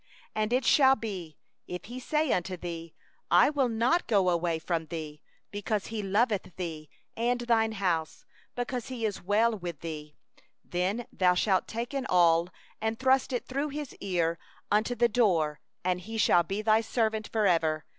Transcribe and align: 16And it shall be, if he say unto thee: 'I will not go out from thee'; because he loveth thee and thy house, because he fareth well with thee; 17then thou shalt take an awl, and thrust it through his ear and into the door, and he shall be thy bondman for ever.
16And 0.35 0.51
it 0.53 0.65
shall 0.65 0.95
be, 0.95 1.37
if 1.67 1.85
he 1.85 1.99
say 1.99 2.33
unto 2.33 2.57
thee: 2.57 2.95
'I 3.29 3.51
will 3.51 3.69
not 3.69 4.07
go 4.07 4.31
out 4.31 4.61
from 4.63 4.87
thee'; 4.87 5.21
because 5.51 5.85
he 5.93 6.01
loveth 6.01 6.55
thee 6.55 6.89
and 7.15 7.41
thy 7.41 7.71
house, 7.71 8.25
because 8.55 8.87
he 8.87 9.03
fareth 9.03 9.23
well 9.23 9.55
with 9.55 9.81
thee; 9.81 10.15
17then 10.67 11.05
thou 11.13 11.35
shalt 11.35 11.67
take 11.67 11.93
an 11.93 12.07
awl, 12.09 12.47
and 12.81 12.97
thrust 12.97 13.31
it 13.31 13.45
through 13.45 13.69
his 13.69 13.95
ear 13.97 14.39
and 14.71 14.79
into 14.87 14.95
the 14.95 15.07
door, 15.07 15.59
and 15.83 16.01
he 16.01 16.17
shall 16.17 16.41
be 16.41 16.63
thy 16.63 16.81
bondman 16.81 17.29
for 17.31 17.45
ever. 17.45 17.85